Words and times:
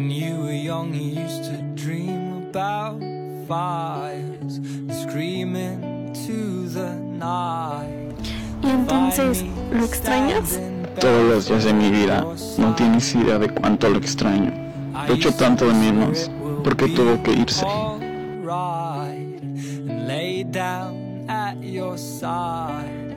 young, 0.00 0.92
he 0.92 1.20
used 1.20 1.44
to 1.44 1.56
dream 1.74 2.48
about 2.50 3.00
fires, 3.48 4.60
screaming 4.90 6.12
to 6.26 6.68
the 6.68 6.94
night. 6.94 8.14
Y 8.62 8.70
entonces, 8.70 9.44
¿lo 9.72 9.84
extrañas? 9.84 10.60
Todos 11.00 11.24
los 11.24 11.48
días 11.48 11.64
de 11.64 11.72
mi 11.72 11.90
vida 11.90 12.24
no 12.58 12.74
tienes 12.74 13.14
idea 13.14 13.38
de 13.38 13.48
cuánto 13.48 13.88
lo 13.88 13.98
extraño. 13.98 14.52
Lo 15.06 15.14
echo 15.14 15.32
tanto 15.32 15.66
de 15.66 15.74
menos 15.74 16.30
porque 16.62 16.88
tuvo 16.88 17.22
que 17.22 17.32
irse. 17.32 17.64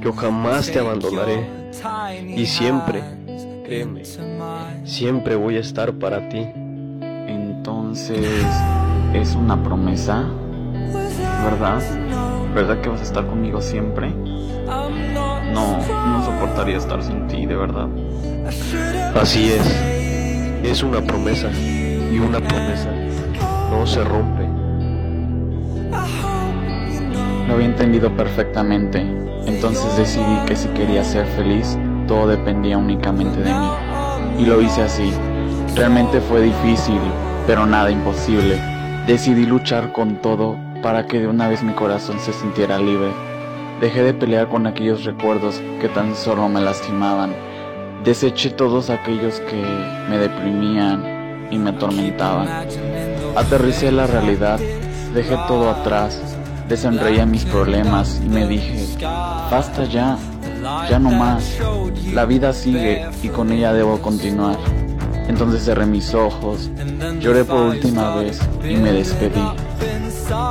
Yo 0.00 0.12
jamás 0.12 0.70
te 0.70 0.78
abandonaré 0.78 1.46
y 2.36 2.46
siempre, 2.46 3.02
créeme, 3.64 4.02
siempre 4.84 5.36
voy 5.36 5.56
a 5.56 5.60
estar 5.60 5.92
para 5.94 6.28
ti. 6.28 6.46
Entonces, 7.88 8.44
¿es 9.14 9.34
una 9.34 9.62
promesa? 9.62 10.26
¿Verdad? 11.42 11.80
¿Verdad 12.54 12.82
que 12.82 12.90
vas 12.90 13.00
a 13.00 13.02
estar 13.02 13.26
conmigo 13.26 13.62
siempre? 13.62 14.10
No, 15.54 15.78
no 15.78 16.22
soportaría 16.22 16.76
estar 16.76 17.02
sin 17.02 17.26
ti, 17.28 17.46
de 17.46 17.56
verdad. 17.56 17.88
Así 19.18 19.52
es, 19.52 19.66
es 20.62 20.82
una 20.82 21.00
promesa 21.00 21.48
y 21.50 22.18
una 22.18 22.40
promesa 22.40 22.90
no 23.70 23.86
se 23.86 24.04
rompe. 24.04 24.46
Lo 27.48 27.54
había 27.54 27.66
entendido 27.66 28.14
perfectamente, 28.14 29.00
entonces 29.46 29.96
decidí 29.96 30.36
que 30.46 30.56
si 30.56 30.68
quería 30.68 31.02
ser 31.04 31.24
feliz, 31.24 31.78
todo 32.06 32.26
dependía 32.26 32.76
únicamente 32.76 33.40
de 33.40 33.50
mí. 33.50 33.70
Y 34.40 34.44
lo 34.44 34.60
hice 34.60 34.82
así. 34.82 35.10
Realmente 35.74 36.20
fue 36.20 36.42
difícil, 36.42 37.00
pero 37.48 37.64
nada 37.64 37.90
imposible. 37.90 38.60
Decidí 39.06 39.46
luchar 39.46 39.90
con 39.92 40.20
todo 40.20 40.58
para 40.82 41.06
que 41.06 41.18
de 41.18 41.28
una 41.28 41.48
vez 41.48 41.62
mi 41.62 41.72
corazón 41.72 42.20
se 42.20 42.34
sintiera 42.34 42.78
libre. 42.78 43.10
Dejé 43.80 44.02
de 44.02 44.12
pelear 44.12 44.48
con 44.48 44.66
aquellos 44.66 45.04
recuerdos 45.04 45.62
que 45.80 45.88
tan 45.88 46.14
solo 46.14 46.46
me 46.50 46.60
lastimaban. 46.60 47.34
Deseché 48.04 48.50
todos 48.50 48.90
aquellos 48.90 49.40
que 49.40 49.64
me 50.10 50.18
deprimían 50.18 51.48
y 51.50 51.56
me 51.56 51.70
atormentaban. 51.70 52.68
Aterricé 53.34 53.92
la 53.92 54.06
realidad, 54.06 54.60
dejé 55.14 55.34
todo 55.48 55.70
atrás, 55.70 56.20
desenreía 56.68 57.24
mis 57.24 57.46
problemas 57.46 58.20
y 58.22 58.28
me 58.28 58.46
dije, 58.46 58.86
basta 59.50 59.84
ya, 59.84 60.18
ya 60.90 60.98
no 60.98 61.12
más. 61.12 61.58
La 62.12 62.26
vida 62.26 62.52
sigue 62.52 63.08
y 63.22 63.28
con 63.28 63.52
ella 63.52 63.72
debo 63.72 64.02
continuar. 64.02 64.58
Entonces 65.28 65.64
cerré 65.64 65.86
mis 65.86 66.14
ojos, 66.14 66.70
lloré 67.20 67.44
por 67.44 67.60
última 67.60 68.16
vez 68.16 68.40
y 68.64 68.76
me 68.76 68.92
despedí. 68.92 69.44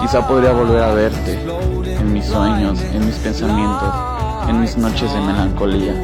Quizá 0.00 0.26
podría 0.26 0.52
volver 0.52 0.82
a 0.82 0.94
verte, 0.94 1.38
en 1.98 2.12
mis 2.12 2.26
sueños, 2.26 2.80
en 2.92 3.06
mis 3.06 3.14
pensamientos, 3.16 3.94
en 4.48 4.60
mis 4.60 4.76
noches 4.76 5.12
de 5.12 5.20
melancolía, 5.20 5.94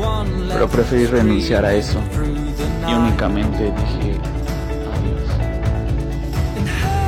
pero 0.49 0.69
preferí 0.69 1.07
renunciar 1.07 1.65
a 1.65 1.75
eso 1.75 1.99
y 2.89 2.95
únicamente 2.95 3.65
dije 3.65 4.21
adiós. 4.95 7.00